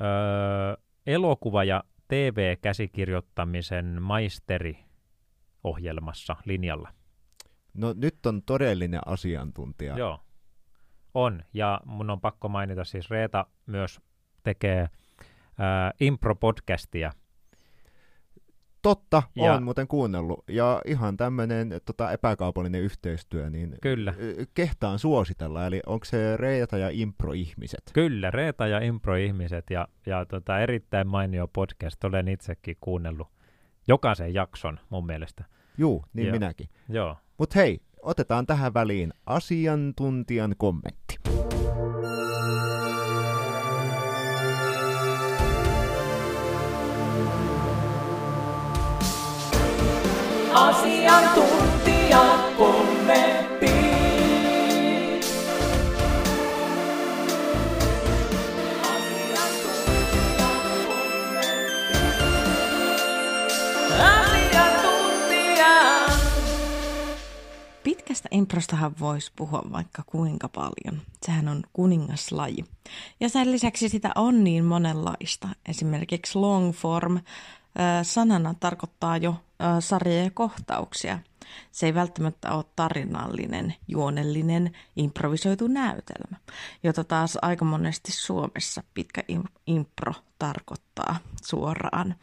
[0.01, 6.93] Öö, elokuva- ja TV-käsikirjoittamisen maisteriohjelmassa linjalla.
[7.75, 9.99] No nyt on todellinen asiantuntija.
[9.99, 10.21] Joo,
[11.15, 11.43] on.
[11.55, 14.01] Ja mun on pakko mainita, siis Reeta myös
[14.43, 14.89] tekee
[15.59, 17.13] ää, impro-podcastia.
[18.87, 20.45] Totta, Ja- on muuten kuunnellut.
[20.49, 24.15] Ja ihan tämmöinen tota, epäkaupallinen yhteistyö, niin Kyllä.
[24.55, 25.67] kehtaan suositella.
[25.67, 27.83] Eli onko se Reeta ja Impro-ihmiset?
[27.93, 32.05] Kyllä, Reeta ja impro-ihmiset ja, ja tota, erittäin mainio podcast.
[32.05, 33.29] Olen itsekin kuunnellut
[33.89, 35.45] jokaisen jakson mun mielestä.
[35.79, 36.33] Juu, niin Joo.
[36.33, 36.69] minäkin.
[36.89, 37.17] Joo.
[37.39, 41.19] Mutta hei, otetaan tähän väliin asiantuntijan kommentti.
[50.57, 53.67] Asiantuntija kommentti.
[67.83, 71.03] Pitkästä improstahan voisi puhua vaikka kuinka paljon.
[71.23, 72.65] Sehän on kuningaslaji.
[73.21, 75.49] Ja sen lisäksi sitä on niin monenlaista.
[75.69, 77.21] Esimerkiksi long form
[78.03, 79.35] sanana tarkoittaa jo
[79.81, 81.19] sarjoja ja kohtauksia.
[81.73, 86.37] Se ei välttämättä ole tarinallinen, juonellinen, improvisoitu näytelmä,
[86.83, 89.23] jota taas aika monesti Suomessa pitkä
[89.67, 92.15] impro tarkoittaa suoraan.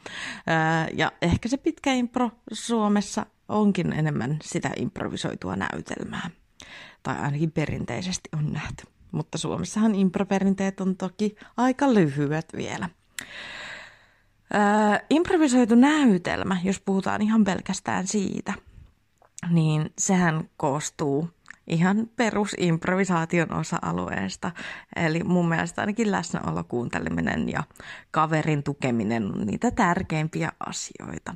[0.93, 6.29] Ja ehkä se pitkä impro Suomessa onkin enemmän sitä improvisoitua näytelmää.
[7.03, 8.83] Tai ainakin perinteisesti on nähty.
[9.11, 12.89] Mutta Suomessahan improperinteet on toki aika lyhyet vielä.
[14.55, 18.53] Öö, improvisoitu näytelmä, jos puhutaan ihan pelkästään siitä,
[19.49, 21.29] niin sehän koostuu
[21.67, 24.51] ihan perusimprovisaation osa-alueesta.
[24.95, 27.63] Eli mun mielestä ainakin läsnäolo, kuunteleminen ja
[28.11, 31.35] kaverin tukeminen on niitä tärkeimpiä asioita.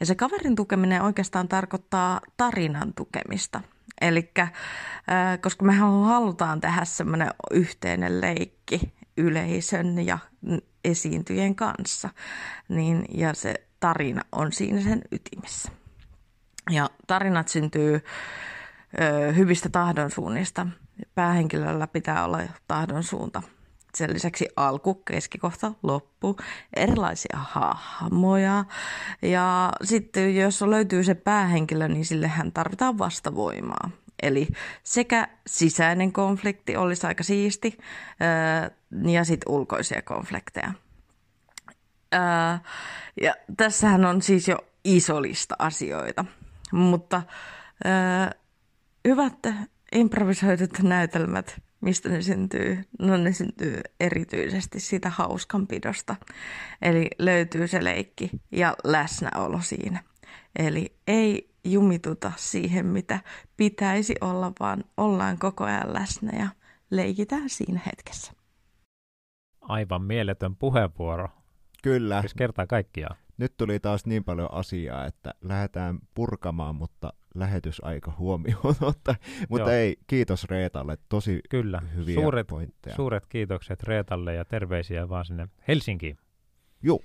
[0.00, 3.60] Ja se kaverin tukeminen oikeastaan tarkoittaa tarinan tukemista.
[4.00, 4.32] Eli
[5.42, 10.18] koska me halutaan tehdä semmoinen yhteinen leikki yleisön ja
[10.84, 12.08] esiintyjen kanssa,
[12.68, 15.72] niin, ja se tarina on siinä sen ytimessä.
[16.70, 20.66] Ja tarinat syntyy ö, hyvistä tahdonsuunnista.
[21.14, 23.42] Päähenkilöllä pitää olla tahdonsuunta.
[23.94, 26.36] Sen lisäksi alku, keskikohta, loppu,
[26.76, 28.64] erilaisia hahmoja.
[29.22, 33.90] Ja sitten jos löytyy se päähenkilö, niin sillehän tarvitaan vastavoimaa.
[34.22, 34.48] Eli
[34.82, 37.78] sekä sisäinen konflikti olisi aika siisti,
[39.10, 40.72] ja sitten ulkoisia konflikteja.
[43.22, 46.24] Ja tässähän on siis jo iso lista asioita.
[46.72, 47.22] Mutta
[49.08, 49.38] hyvät
[49.92, 52.84] improvisoidut näytelmät, mistä ne syntyy?
[52.98, 56.16] No ne syntyy erityisesti siitä hauskanpidosta.
[56.82, 60.02] Eli löytyy se leikki ja läsnäolo siinä.
[60.58, 63.20] Eli ei jumituta siihen, mitä
[63.56, 66.48] pitäisi olla, vaan ollaan koko ajan läsnä ja
[66.90, 68.32] leikitään siinä hetkessä.
[69.60, 71.28] Aivan mieletön puheenvuoro.
[71.82, 72.20] Kyllä.
[72.20, 78.74] Siis kertaa kaikkiaan nyt tuli taas niin paljon asiaa, että lähdetään purkamaan, mutta lähetysaika huomioon
[78.90, 79.14] otta.
[79.48, 79.78] Mutta Joo.
[79.78, 81.82] ei, kiitos Reetalle, tosi Kyllä.
[81.94, 82.96] hyviä suuret, pointteja.
[82.96, 86.18] Suuret kiitokset Reetalle ja terveisiä vaan sinne Helsinkiin.
[86.82, 87.00] Joo.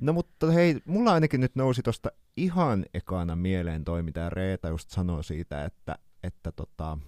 [0.00, 4.90] No mutta hei, mulla ainakin nyt nousi tuosta ihan ekana mieleen toi, mitä Reeta just
[4.90, 6.98] sanoi siitä, että, että, tota,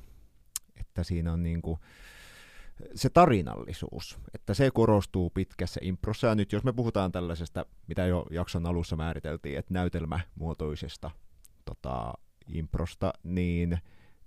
[0.81, 1.79] että siinä on niinku,
[2.95, 6.27] se tarinallisuus, että se korostuu pitkässä improssa.
[6.27, 11.11] Ja nyt jos me puhutaan tällaisesta, mitä jo jakson alussa määriteltiin, että näytelmämuotoisesta
[11.65, 12.13] tota,
[12.47, 13.79] improsta, niin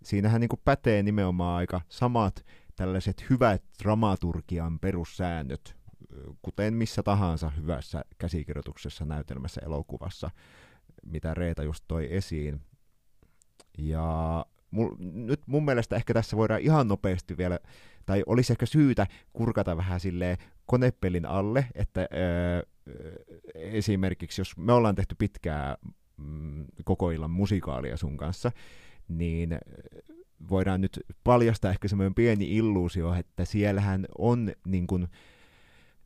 [0.04, 5.75] siinähän niin pätee nimenomaan aika samat tällaiset hyvät dramaturgian perussäännöt,
[6.42, 10.30] kuten missä tahansa hyvässä käsikirjoituksessa, näytelmässä, elokuvassa,
[11.06, 12.62] mitä Reeta just toi esiin.
[13.78, 17.60] Ja mul, nyt mun mielestä ehkä tässä voidaan ihan nopeasti vielä
[18.06, 22.62] tai olisi ehkä syytä kurkata vähän sille konepelin alle, että öö,
[23.56, 25.78] esimerkiksi jos me ollaan tehty pitkää
[26.18, 28.52] mm, koko illan musikaalia sun kanssa,
[29.08, 29.58] niin
[30.50, 35.08] voidaan nyt paljastaa ehkä semmoinen pieni illuusio, että siellähän on niin kun,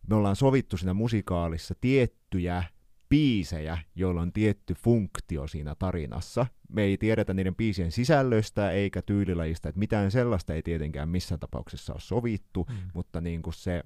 [0.09, 2.63] me ollaan sovittu siinä musikaalissa tiettyjä
[3.09, 6.45] biisejä, joilla on tietty funktio siinä tarinassa.
[6.69, 11.93] Me ei tiedetä niiden biisien sisällöstä eikä tyylilajista, että mitään sellaista ei tietenkään missään tapauksessa
[11.93, 12.75] ole sovittu, mm.
[12.93, 13.83] mutta niin kuin se,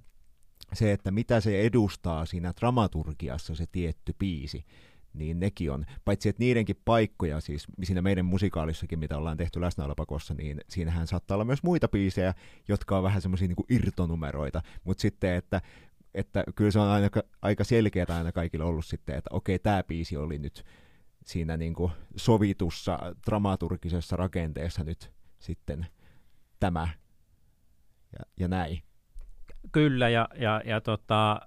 [0.73, 4.65] se, että mitä se edustaa siinä dramaturgiassa se tietty biisi,
[5.13, 10.33] niin nekin on, paitsi että niidenkin paikkoja, siis siinä meidän musikaalissakin, mitä ollaan tehty läsnäolopakossa,
[10.33, 12.33] niin siinähän saattaa olla myös muita biisejä,
[12.67, 15.62] jotka on vähän semmoisia niin irtonumeroita, mutta sitten, että
[16.13, 17.08] että kyllä se on aina,
[17.41, 20.65] aika selkeää aina kaikille ollut sitten, että okei, tämä biisi oli nyt
[21.26, 25.88] siinä niin kuin sovitussa dramaturgisessa rakenteessa nyt sitten
[26.60, 26.88] tämä
[28.19, 28.84] ja, ja näin.
[29.71, 31.41] Kyllä, ja, ja, ja tota,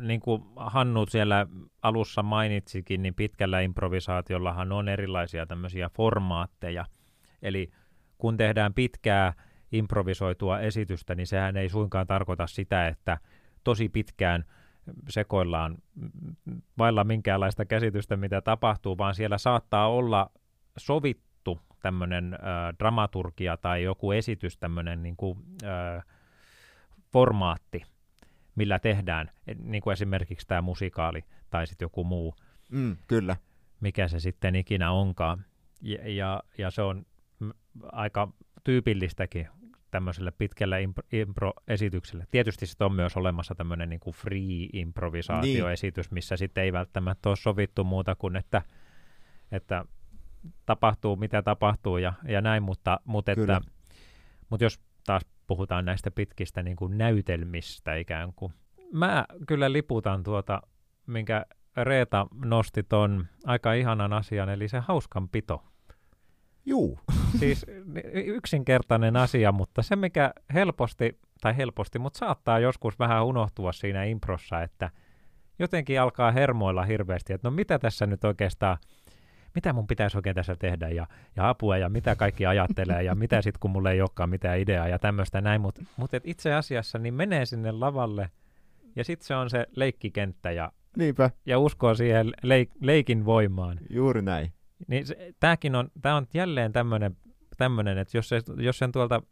[0.00, 1.46] niin kuin Hannu siellä
[1.82, 6.86] alussa mainitsikin, niin pitkällä improvisaatiollahan on erilaisia tämmöisiä formaatteja.
[7.42, 7.70] Eli
[8.18, 9.32] kun tehdään pitkää
[9.72, 13.18] improvisoitua esitystä, niin sehän ei suinkaan tarkoita sitä, että
[13.64, 14.44] tosi pitkään
[15.08, 15.78] sekoillaan
[16.78, 20.30] vailla minkäänlaista käsitystä, mitä tapahtuu, vaan siellä saattaa olla
[20.76, 22.40] sovittu tämmöinen äh,
[22.78, 26.04] dramaturgia tai joku esitys, tämmöinen niin kuin, äh,
[27.12, 27.82] formaatti,
[28.54, 32.34] millä tehdään, niin kuin esimerkiksi tämä musikaali tai sitten joku muu.
[32.70, 33.36] Mm, kyllä.
[33.80, 35.44] Mikä se sitten ikinä onkaan.
[35.80, 37.06] Ja, ja, ja se on
[37.92, 38.32] aika
[38.64, 39.48] tyypillistäkin
[39.90, 42.26] tämmöiselle pitkälle impro- impro-esitykselle.
[42.30, 46.14] Tietysti sitten on myös olemassa tämmöinen niin kuin free-improvisaatioesitys, niin.
[46.14, 48.62] missä sitten ei välttämättä ole sovittu muuta kuin, että,
[49.52, 49.84] että
[50.66, 53.56] tapahtuu mitä tapahtuu ja, ja näin, mutta, mutta, Kyllä.
[53.56, 53.70] että,
[54.50, 58.52] mutta jos taas puhutaan näistä pitkistä niin kuin näytelmistä ikään kuin.
[58.92, 60.62] Mä kyllä liputan tuota,
[61.06, 65.64] minkä Reeta nosti ton aika ihanan asian, eli se hauskanpito.
[66.66, 66.98] Juu,
[67.38, 67.66] Siis
[68.12, 74.62] yksinkertainen asia, mutta se mikä helposti, tai helposti, mutta saattaa joskus vähän unohtua siinä improssa,
[74.62, 74.90] että
[75.58, 78.78] jotenkin alkaa hermoilla hirveästi, että no mitä tässä nyt oikeastaan,
[79.54, 83.42] mitä mun pitäisi oikein tässä tehdä ja, ja apua ja mitä kaikki ajattelee ja mitä
[83.42, 86.98] sitten kun mulla ei olekaan mitään ideaa ja tämmöistä näin, mutta mut et itse asiassa
[86.98, 88.30] niin menee sinne lavalle
[88.96, 93.78] ja sitten se on se leikkikenttä ja, niinpä, ja uskoo siihen leik, leikin voimaan.
[93.90, 94.52] juuri näin.
[94.88, 97.16] Niin se, tämäkin on, tämä on jälleen tämmöinen,
[97.60, 99.22] tämmönen, että jos, se, jos sen tuolta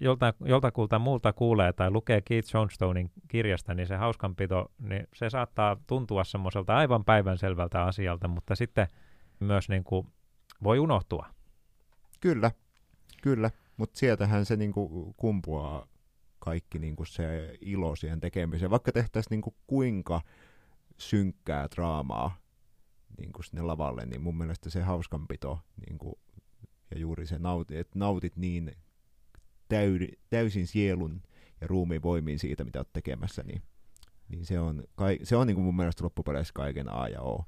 [0.00, 5.76] jolta, joltakulta muulta kuulee tai lukee Keith Jonestonein kirjasta, niin se hauskanpito, niin se saattaa
[5.86, 8.86] tuntua semmoiselta aivan päivänselvältä asialta, mutta sitten
[9.40, 10.06] myös niin kuin
[10.62, 11.26] voi unohtua.
[12.20, 12.50] Kyllä,
[13.22, 15.86] kyllä, mutta sieltähän se niinku kumpuaa
[16.38, 18.70] kaikki niinku se ilo siihen tekemiseen.
[18.70, 20.20] Vaikka tehtäisiin niinku kuinka
[20.98, 22.36] synkkää draamaa
[23.18, 26.18] niinku sinne lavalle, niin mun mielestä se hauskanpito niinku,
[26.92, 28.72] ja juuri se, nauti, että nautit niin
[29.68, 31.22] täydi, täysin sielun
[31.60, 33.62] ja ruumiin voimiin siitä, mitä olet tekemässä, niin,
[34.28, 37.44] niin se on, kai, se on niinku mun mielestä loppupeleissä kaiken A ja O.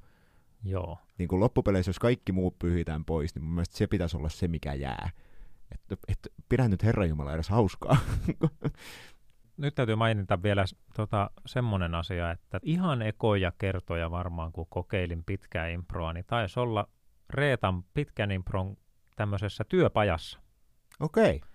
[0.63, 0.97] Joo.
[1.17, 4.47] Niin kuin loppupeleissä, jos kaikki muut pyhitään pois, niin mun mielestä se pitäisi olla se,
[4.47, 5.09] mikä jää.
[5.71, 7.97] Että et, pidä nyt Herran Jumala edes hauskaa.
[9.57, 15.67] Nyt täytyy mainita vielä tota, semmoinen asia, että ihan ekoja kertoja varmaan, kun kokeilin pitkää
[15.67, 16.87] improa, niin taisi olla
[17.29, 18.77] Reetan pitkän impron
[19.15, 20.39] tämmöisessä työpajassa.
[20.99, 21.35] Okei.
[21.35, 21.49] Okay.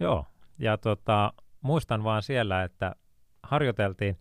[0.00, 0.26] Joo,
[0.58, 2.96] ja tota, muistan vaan siellä, että
[3.42, 4.18] harjoiteltiin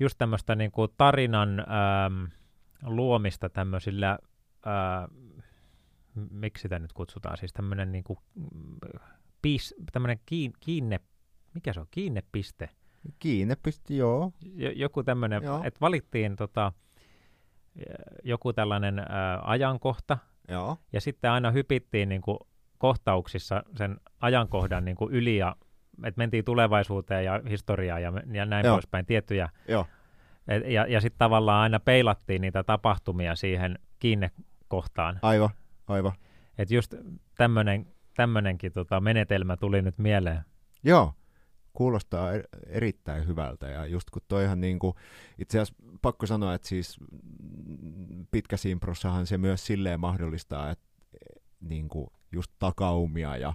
[0.00, 2.24] just tämmöistä niin kuin tarinan ähm,
[2.82, 4.18] luomista tämmöisillä,
[6.30, 8.18] miksi sitä nyt kutsutaan, siis tämmöinen niin kuin,
[9.42, 11.00] pis, tämmöinen kiin, kiinne,
[11.54, 12.70] mikä se on, kiinnepiste,
[13.18, 14.32] Kiinne pisti, joo.
[14.54, 16.72] jo, joku tämmöinen, että valittiin tota,
[18.22, 19.06] joku tällainen äh,
[19.42, 20.76] ajankohta, Joo.
[20.92, 22.38] ja sitten aina hypittiin niin kuin
[22.78, 25.56] kohtauksissa sen ajankohdan niin kuin yli ja
[26.04, 28.74] että mentiin tulevaisuuteen ja historiaan ja, ja näin Joo.
[28.74, 29.48] poispäin tiettyjä.
[29.68, 29.86] Joo.
[30.48, 35.18] Et, ja ja sitten tavallaan aina peilattiin niitä tapahtumia siihen kiinnekohtaan.
[35.22, 35.50] Aivan,
[35.86, 36.12] aivan.
[36.58, 36.94] Että just
[37.36, 40.40] tämmönen, tämmöinenkin tota menetelmä tuli nyt mieleen.
[40.82, 41.14] Joo.
[41.74, 44.94] Kuulostaa er- erittäin hyvältä ja just kun toihan niinku,
[45.38, 46.96] itse asiassa pakko sanoa, että siis
[48.30, 53.54] pitkässä improssahan se myös silleen mahdollistaa, että eh, niinku just takaumia ja,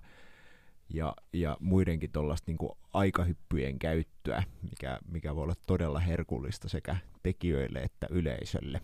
[0.93, 7.79] ja, ja muidenkin tuollaista niinku aikahyppyjen käyttöä, mikä, mikä voi olla todella herkullista sekä tekijöille
[7.79, 8.81] että yleisölle.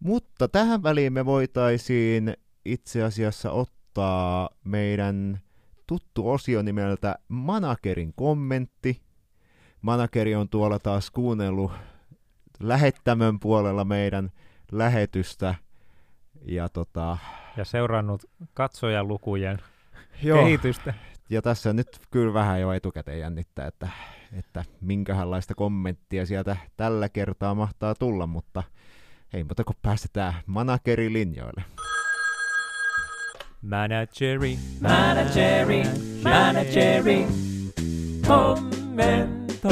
[0.00, 5.40] Mutta tähän väliin me voitaisiin itse asiassa ottaa meidän
[5.86, 9.02] tuttu osio nimeltä Managerin kommentti.
[9.82, 11.72] Manageri on tuolla taas kuunnellut
[12.60, 14.30] lähettämön puolella meidän
[14.72, 15.54] lähetystä.
[16.44, 17.18] Ja, tota,
[17.56, 18.22] Ja seurannut
[18.54, 19.58] katsojalukujen
[20.22, 20.94] joo, kehitystä.
[21.30, 23.88] ja tässä nyt kyllä vähän jo etukäteen jännittää, että,
[24.32, 28.62] että minkälaista kommenttia sieltä tällä kertaa mahtaa tulla, mutta
[29.34, 31.64] ei muuta kuin päästetään Managerin linjoille.
[33.66, 34.58] Manageri.
[34.80, 35.82] Manageri,
[36.22, 37.26] manageri,
[38.26, 39.66] kommentoi.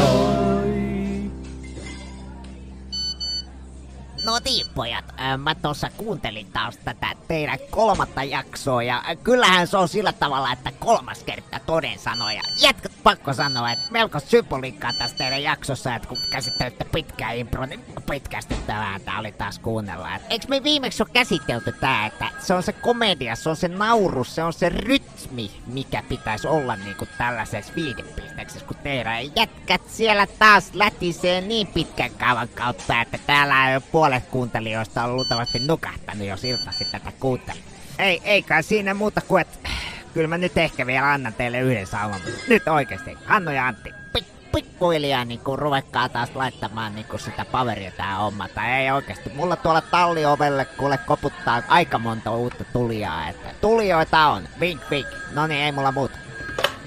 [4.25, 5.05] No niin, pojat.
[5.21, 10.13] Äh, Mä tuossa kuuntelin taas tätä teidän kolmatta jaksoa ja äh, kyllähän se on sillä
[10.13, 12.43] tavalla, että kolmas kerta toden sanoja.
[12.63, 17.81] Jätkät pakko sanoa, että melko symboliikkaa tässä teidän jaksossa, että kun käsittelitte pitkää impro, niin
[18.11, 20.17] pitkästyttävää tää oli taas kuunnella.
[20.17, 23.69] Et Eikö me viimeksi ole käsitelty tää, että se on se komedia, se on se
[23.69, 30.27] nauru, se on se rytmi, mikä pitäisi olla niinku tällaisessa viihdepisteeksessä, kun teidän jätkät siellä
[30.39, 36.45] taas lätisee niin pitkän kaavan kautta, että täällä jo puolet kuuntelijoista on luultavasti nukahtanut jos
[36.45, 37.59] iltaisin tätä kuuntelu.
[37.99, 39.69] Ei, ei kai siinä muuta kuin, että
[40.15, 42.21] kyllä mä nyt ehkä vielä annan teille yhden sauman.
[42.49, 48.17] Nyt oikeesti, Hanno ja Antti, pik- pikkuhiljaa niinku ruvekkaa taas laittamaan niinku sitä paveria tää
[48.17, 48.49] homma.
[48.49, 54.43] Tai ei oikeesti, mulla tuolla talliovelle kuule koputtaa aika monta uutta tulijaa, että tulijoita on,
[54.61, 55.07] vink vink.
[55.35, 56.19] No niin, ei mulla muuta.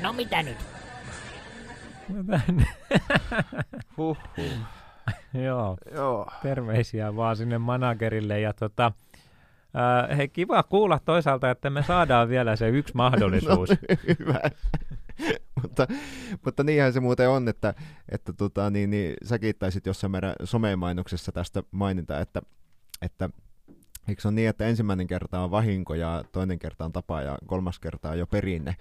[0.02, 0.58] No mitä nyt?
[3.98, 4.18] Huhhuh.
[5.34, 6.32] Joo, Joo.
[6.44, 8.40] terveisiä vaan sinne managerille.
[8.40, 8.92] Ja tota,
[9.78, 13.70] ää, hei, kiva kuulla toisaalta, että me saadaan vielä se yksi mahdollisuus.
[13.70, 13.76] No,
[14.08, 14.40] hyvä.
[15.62, 15.88] mutta,
[16.46, 17.74] mutta niinhän se muuten on, että,
[18.10, 22.42] että tota, niin, niin, säkin taisit jossain meidän somemainoksessa tästä mainita, että,
[23.02, 23.30] että
[24.08, 27.38] Eikö se ole niin, että ensimmäinen kerta on vahinko ja toinen kerta on tapa ja
[27.46, 28.76] kolmas kerta on jo perinne?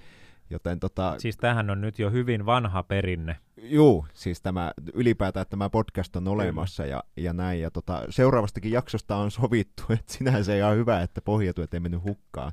[0.51, 3.37] Joten tota, Siis tämähän on nyt jo hyvin vanha perinne.
[3.57, 7.61] Juu, siis tämä, ylipäätään että tämä podcast on olemassa ja, ja näin.
[7.61, 12.05] Ja tota, seuraavastakin jaksosta on sovittu, että sinänsä ei ole hyvä, että pohjatyöt ei mennyt
[12.05, 12.53] hukkaan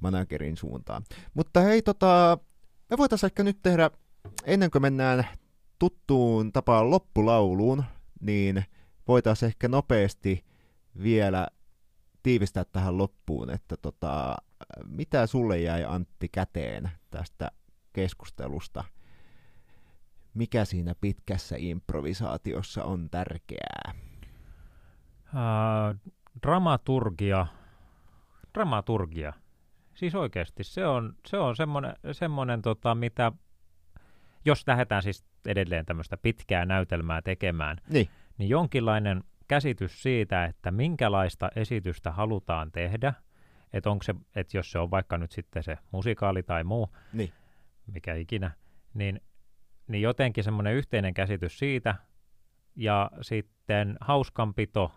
[0.00, 1.02] managerin suuntaan.
[1.34, 2.38] Mutta hei, tota,
[2.90, 3.90] me voitaisiin ehkä nyt tehdä,
[4.44, 5.26] ennen kuin mennään
[5.78, 7.84] tuttuun tapaan loppulauluun,
[8.20, 8.64] niin
[9.08, 10.44] voitaisiin ehkä nopeasti
[11.02, 11.48] vielä
[12.22, 14.36] tiivistää tähän loppuun, että tota,
[14.86, 17.50] mitä sulle jäi Antti käteen tästä
[17.92, 18.84] keskustelusta?
[20.34, 23.92] Mikä siinä pitkässä improvisaatiossa on tärkeää?
[25.26, 26.12] Uh,
[26.42, 27.46] dramaturgia.
[28.54, 29.32] Dramaturgia.
[29.94, 33.32] Siis oikeasti se on, se on semmoinen, semmoinen tota, mitä,
[34.44, 38.08] jos lähdetään siis edelleen tämmöistä pitkää näytelmää tekemään, Niin,
[38.38, 43.14] niin jonkinlainen käsitys siitä, että minkälaista esitystä halutaan tehdä,
[43.72, 47.32] että onko se, että jos se on vaikka nyt sitten se musikaali tai muu, niin.
[47.86, 48.50] mikä ikinä,
[48.94, 49.20] niin,
[49.88, 51.94] niin jotenkin semmoinen yhteinen käsitys siitä,
[52.76, 54.92] ja sitten hauskanpito,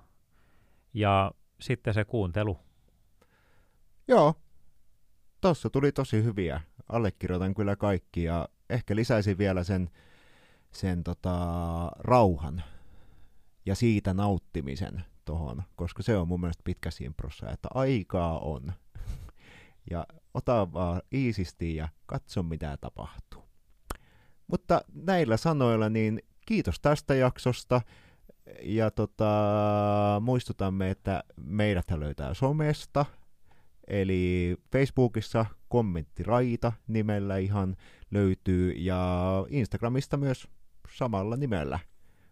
[0.93, 2.59] ja sitten se kuuntelu.
[4.07, 4.35] Joo,
[5.41, 6.61] tossa tuli tosi hyviä.
[6.89, 9.89] Allekirjoitan kyllä kaikki ja ehkä lisäisin vielä sen,
[10.71, 11.35] sen tota,
[11.99, 12.63] rauhan
[13.65, 18.73] ja siitä nauttimisen tohon, koska se on mun mielestä pitkä improssa, että aikaa on.
[19.91, 23.43] ja ota vaan iisisti ja katso mitä tapahtuu.
[24.47, 27.81] Mutta näillä sanoilla niin kiitos tästä jaksosta.
[28.63, 29.31] Ja tota,
[30.21, 33.05] muistutamme, että meidät löytää somesta,
[33.87, 37.75] eli Facebookissa kommenttiraita nimellä ihan
[38.11, 40.47] löytyy, ja Instagramista myös
[40.97, 41.79] samalla nimellä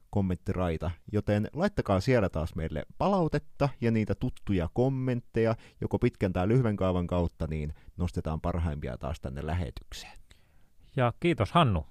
[0.09, 6.75] kommenttiraita, joten laittakaa siellä taas meille palautetta ja niitä tuttuja kommentteja, joko pitkän tai lyhyen
[6.75, 10.17] kaavan kautta, niin nostetaan parhaimpia taas tänne lähetykseen.
[10.95, 11.85] Ja kiitos Hannu.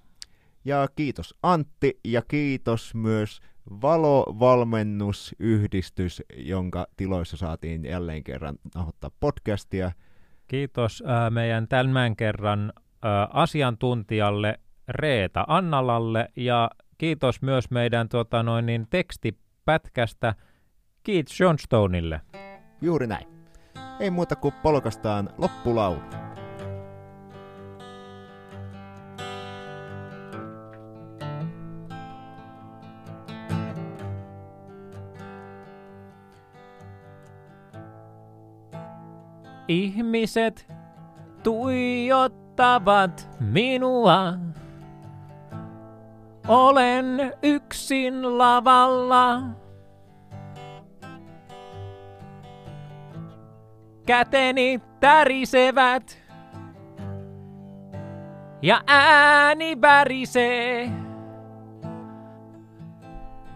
[0.65, 3.41] Ja kiitos Antti ja kiitos myös
[3.81, 9.91] Valovalmennusyhdistys, jonka tiloissa saatiin jälleen kerran nauhoittaa podcastia.
[10.47, 18.65] Kiitos ää, meidän tämän kerran ää, asiantuntijalle Reeta Annalalle ja kiitos myös meidän tota, noin,
[18.65, 20.35] niin, tekstipätkästä
[21.03, 22.21] Keith Johnstonille.
[22.81, 23.27] Juuri näin.
[23.99, 25.99] Ei muuta kuin polkastaan loppulaulu.
[39.67, 40.67] Ihmiset
[41.43, 44.33] tuijottavat minua.
[46.47, 49.41] Olen yksin lavalla.
[54.05, 56.17] Käteni tärisevät
[58.61, 60.91] ja ääni värisee.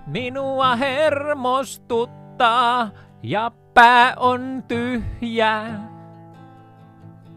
[0.08, 2.90] Minua hermostuttaa
[3.24, 5.66] ja pää on tyhjä.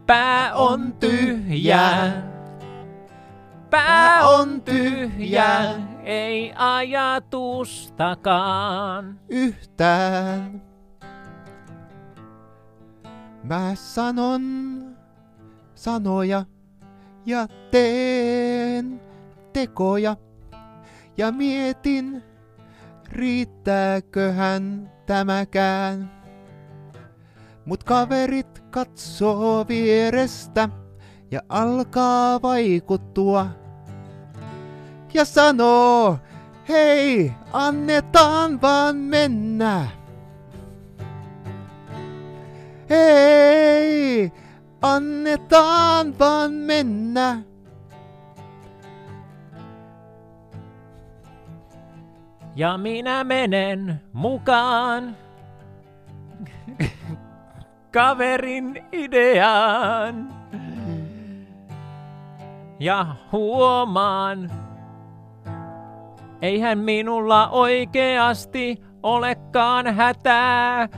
[0.05, 2.11] Pää on tyhjä.
[3.75, 7.59] Pää on tyhjä, ei ajatustakaan.
[9.29, 10.61] Yhtään.
[13.43, 14.41] Mä sanon
[15.75, 16.45] sanoja
[17.25, 19.01] ja teen
[19.53, 20.15] tekoja
[21.17, 22.23] ja mietin,
[23.09, 26.11] riittääköhän tämäkään.
[27.65, 30.69] Mut kaverit katsoo vierestä
[31.31, 33.64] ja alkaa vaikuttua.
[35.15, 36.17] Ja sanoo,
[36.69, 39.87] hei, annetaan vaan mennä.
[42.89, 44.31] Hei,
[44.81, 47.41] annetaan vaan mennä.
[52.55, 55.17] Ja minä menen mukaan
[57.93, 60.27] kaverin ideaan.
[62.79, 64.64] Ja huomaan,
[66.41, 70.89] eihän minulla oikeasti olekaan hätää,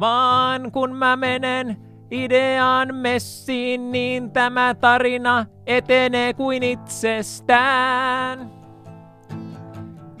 [0.00, 1.76] vaan kun mä menen
[2.10, 8.50] ideaan messiin, niin tämä tarina etenee kuin itsestään.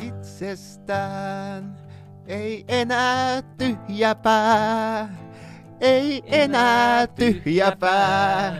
[0.06, 1.82] Itsestään
[2.26, 5.08] ei enää tyhjä pää.
[5.80, 8.56] Ei enää tyhjä pää.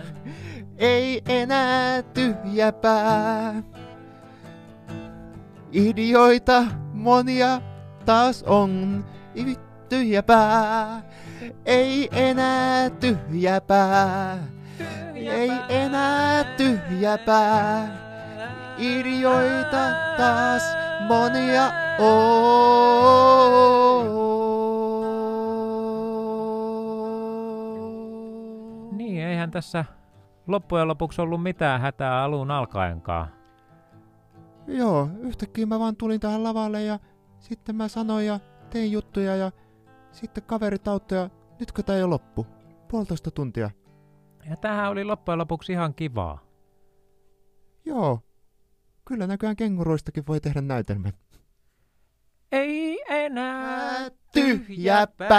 [0.78, 3.62] Ei enää tyhjä pää.
[5.72, 7.60] Idioita monia
[8.04, 9.04] taas on.
[9.34, 11.02] I vittu tyhjä pää.
[11.66, 14.38] Ei enää tyhjä pää.
[15.14, 17.88] Ei enää tyhjä pää.
[18.78, 20.62] Idioita taas
[21.08, 22.92] monia on.
[28.96, 29.84] Niin, eihän tässä
[30.46, 33.41] loppujen lopuksi ollut mitään hätää alun alkaenkaan.
[34.66, 36.98] Joo, yhtäkkiä mä vaan tulin tähän lavalle ja
[37.38, 38.40] sitten mä sanoin ja
[38.70, 39.52] tein juttuja ja
[40.12, 42.46] sitten kaverit auttoi ja nytkö tää jo loppu?
[42.88, 43.70] Puolitoista tuntia.
[44.50, 46.38] Ja tähän oli loppujen lopuksi ihan kivaa.
[47.84, 48.20] Joo.
[49.04, 51.12] Kyllä näköjään kenguruistakin voi tehdä näytelmän.
[52.52, 55.32] Ei enää Tyhjä pää.